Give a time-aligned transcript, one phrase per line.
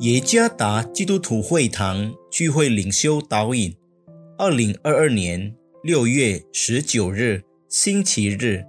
[0.00, 3.76] 耶加达基督徒会堂聚会领袖导引，
[4.38, 8.64] 二零二二年六月十九日星期日，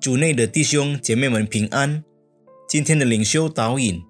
[0.00, 2.04] 主内的弟兄姐妹们平安。
[2.68, 4.00] 今天的领袖导引，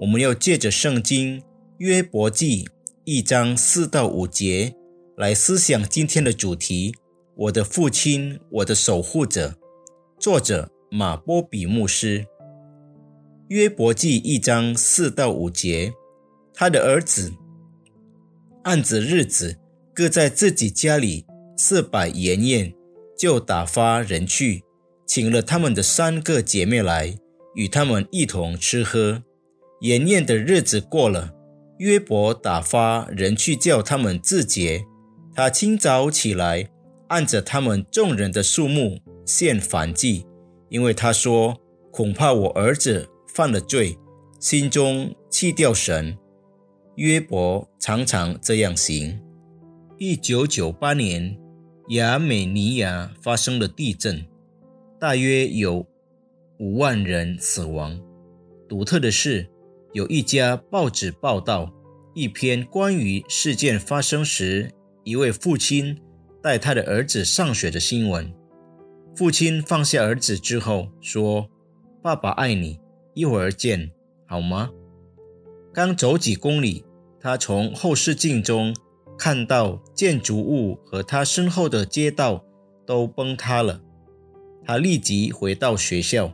[0.00, 1.40] 我们要借着圣经
[1.78, 2.64] 约伯记
[3.04, 4.74] 一章四到五节
[5.16, 6.92] 来思想今天的主题：
[7.36, 9.54] 我的父亲，我的守护者。
[10.18, 12.26] 作者马波比牧师。
[13.48, 15.92] 约伯记一章四到五节，
[16.60, 17.32] 他的儿子
[18.64, 19.56] 按着日子
[19.94, 21.24] 各在自己家里
[21.56, 22.74] 设摆筵宴，
[23.16, 24.62] 就打发人去，
[25.06, 27.18] 请了他们的三个姐妹来，
[27.54, 29.22] 与他们一同吃喝。
[29.80, 31.32] 筵宴的日子过了，
[31.78, 34.84] 约伯打发人去叫他们自洁。
[35.34, 36.68] 他清早起来，
[37.08, 40.26] 按着他们众人的数目献反祭，
[40.68, 41.56] 因为他说
[41.90, 43.96] ：“恐怕我儿子。”犯了罪，
[44.38, 46.18] 心中弃掉神。
[47.00, 49.18] 约伯常常这样行。
[49.96, 51.34] 一九九八年，
[51.88, 54.22] 亚美尼亚发生了地震，
[55.00, 55.86] 大约有
[56.58, 57.98] 五万人死亡。
[58.68, 59.48] 独特的是，
[59.94, 61.72] 有一家报纸报道
[62.12, 64.70] 一篇关于事件发生时
[65.02, 65.98] 一位父亲
[66.42, 68.30] 带他的儿子上学的新闻。
[69.16, 71.48] 父亲放下儿子之后说
[72.04, 72.78] ：“爸爸爱你。”
[73.16, 73.90] 一会儿见，
[74.26, 74.68] 好吗？
[75.72, 76.84] 刚走几公里，
[77.20, 78.74] 他从后视镜中
[79.18, 82.44] 看到建筑物和他身后的街道
[82.86, 83.80] 都崩塌了。
[84.64, 86.32] 他立即回到学校。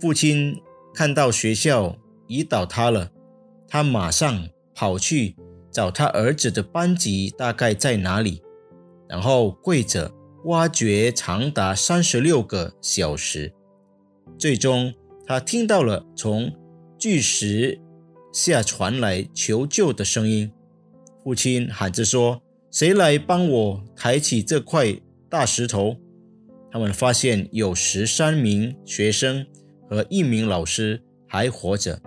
[0.00, 0.60] 父亲
[0.94, 3.10] 看到学校已倒塌了，
[3.68, 5.36] 他马上跑去
[5.70, 8.42] 找他儿子的班级大概在哪里，
[9.08, 10.12] 然后跪着
[10.44, 13.52] 挖掘长达三十六个小时，
[14.38, 14.94] 最终。
[15.26, 16.50] 他听到了从
[16.98, 17.78] 巨石
[18.32, 20.50] 下传来求救的声音，
[21.24, 24.94] 父亲喊着说：“谁来帮我抬起这块
[25.28, 25.96] 大石头？”
[26.70, 29.46] 他们发现有十三名学生
[29.88, 32.00] 和一名老师还活着，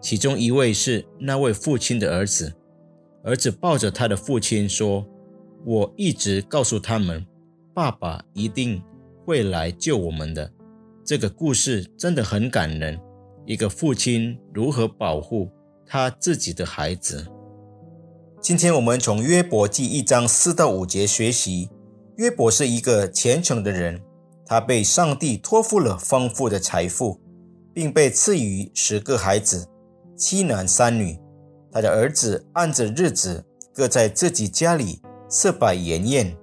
[0.00, 2.52] 其中一位是那位父亲的儿子。
[3.24, 5.06] 儿子抱着他的父亲说
[5.64, 7.24] ：“我一直告诉他们，
[7.72, 8.82] 爸爸一定
[9.24, 10.52] 会来救我们的。”
[11.04, 13.00] 这个故事真的很感人，
[13.46, 15.48] 一个父亲如何保护
[15.86, 17.26] 他自己的孩子。
[18.40, 21.70] 今天我们从约伯记一章四到五节学习，
[22.16, 24.00] 约伯是一个虔诚的人，
[24.46, 27.20] 他被上帝托付了丰富的财富，
[27.72, 29.68] 并被赐予十个孩子，
[30.16, 31.18] 七男三女。
[31.70, 33.44] 他的儿子按着日子
[33.74, 36.36] 各在自己家里设摆筵宴，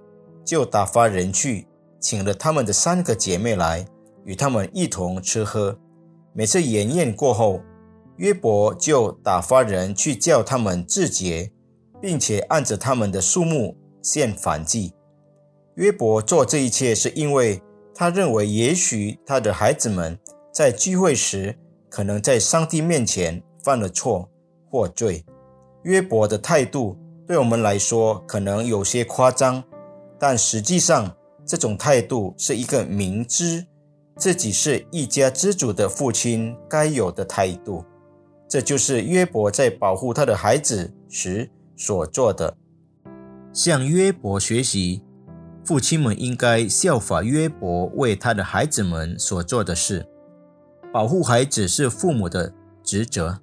[0.43, 1.67] 就打发人去
[1.99, 3.85] 请了他们的三个姐妹来。
[4.25, 5.75] 与他们一同吃喝。
[6.33, 7.61] 每次筵宴过后，
[8.19, 11.53] 约伯就打发人去叫他们自洁，
[12.01, 14.93] 并且按着他们的数目献反祭。
[15.75, 17.61] 约伯做这一切，是因为
[17.95, 20.19] 他认为，也许他的孩子们
[20.51, 21.57] 在聚会时，
[21.89, 24.29] 可能在上帝面前犯了错
[24.69, 25.23] 或罪。
[25.83, 29.63] 约伯的态度对我们来说可能有些夸张，
[30.19, 31.15] 但实际上，
[31.45, 33.65] 这种态度是一个明知。
[34.17, 37.85] 自己是一家之主的父亲该有的态度，
[38.49, 42.57] 这就是约伯在保护他的孩子时所做的。
[43.53, 45.03] 向约伯学习，
[45.63, 50.07] 父亲们应该效法约伯为他的孩子们所做的事。
[50.91, 52.51] 保护孩子是父母的
[52.83, 53.39] 职责，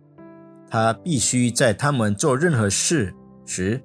[0.69, 3.15] 他必须在他们做任何事
[3.45, 3.81] 时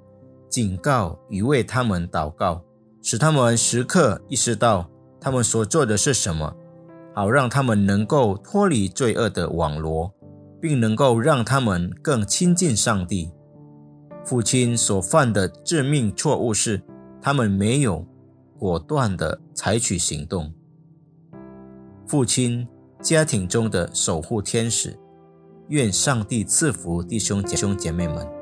[0.50, 2.64] 警告与为他们祷告，
[3.04, 4.90] 使他们时刻意识到
[5.20, 6.56] 他们所做的是什么。
[7.14, 10.14] 好让他们能够脱离罪恶的网罗，
[10.62, 13.32] 并能够让他们更亲近上帝。
[14.24, 16.82] 父亲所犯的致命错误是，
[17.20, 18.06] 他们没有
[18.58, 20.54] 果断地采取行动。
[22.06, 22.68] 父亲，
[23.02, 24.96] 家庭中的守护天使，
[25.70, 28.41] 愿上帝赐福弟兄姐兄姐妹们。